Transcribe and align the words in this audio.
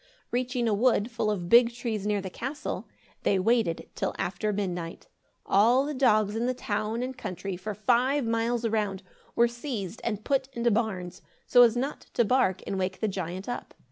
Reaching 0.31 0.67
a 0.67 0.73
wood 0.73 1.11
full 1.11 1.29
of 1.29 1.47
big 1.47 1.71
trees 1.75 2.07
near 2.07 2.21
the 2.21 2.31
castle, 2.31 2.87
they 3.21 3.37
waited 3.37 3.87
till 3.93 4.15
after 4.17 4.51
midnight. 4.51 5.07
All 5.45 5.85
the 5.85 5.93
dogs 5.93 6.35
in 6.35 6.47
the 6.47 6.55
town 6.55 7.03
and 7.03 7.15
country, 7.15 7.55
for 7.55 7.75
five 7.75 8.25
miles 8.25 8.65
around, 8.65 9.03
were 9.35 9.47
seized 9.47 10.01
and 10.03 10.23
put 10.25 10.47
into 10.53 10.71
barns, 10.71 11.21
so 11.45 11.61
as 11.61 11.77
not 11.77 12.07
to 12.15 12.25
bark 12.25 12.63
and 12.65 12.79
wake 12.79 12.99
the 12.99 13.07
giant 13.07 13.47
up. 13.47 13.75